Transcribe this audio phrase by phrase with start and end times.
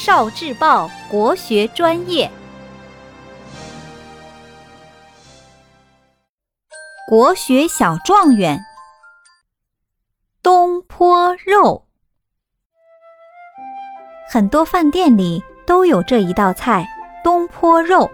[0.00, 2.30] 少智报国学专业，
[7.08, 8.60] 国学小状元，
[10.40, 11.84] 东坡肉。
[14.30, 16.88] 很多饭店里都有这一道菜——
[17.24, 18.08] 东坡肉。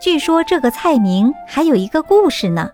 [0.00, 2.70] 据说这个菜名还有一个故事呢。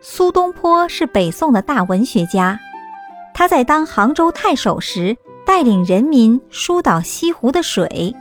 [0.00, 2.56] 苏东坡是北宋的大文学家，
[3.34, 5.18] 他在当杭州太守时。
[5.46, 8.14] 带领人民疏导西湖的水，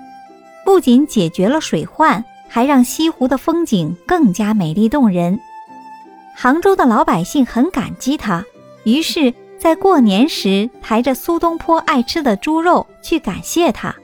[0.65, 5.39] 不仅解决了水患，还让西湖的风景更加美丽动人。
[6.35, 8.43] 杭州的老百姓很感激他，
[8.83, 13.95] 于是，在过年时抬着苏东坡爱吃的猪肉去感谢他。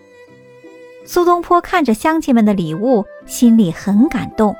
[1.05, 4.55] 苏东坡看着乡亲们的礼物，心里很感动。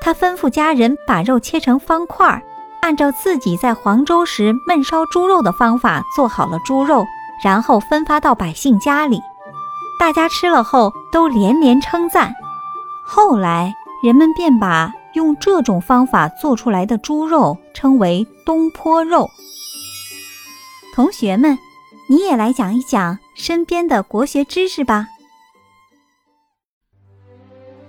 [0.00, 2.42] 他吩咐家人把肉切成方块，
[2.80, 7.06] 按照自己在黄州时焖烧猪肉的方法做好了猪肉。
[7.42, 9.20] 然后分发到百姓家里，
[9.98, 12.34] 大家吃了后都连连称赞。
[13.04, 19.28] 后来人们便把用这种方法做出来的猪肉称为东坡肉。
[20.94, 21.58] 同学们，
[22.08, 25.06] 你也来讲一讲身边的国学知识吧。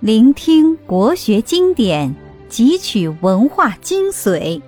[0.00, 2.14] 聆听国学经典，
[2.50, 4.60] 汲取文化精髓，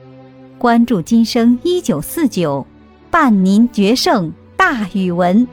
[0.58, 2.64] 关注今生一九四九，
[3.10, 4.32] 伴您决胜。
[4.64, 5.46] 大语文。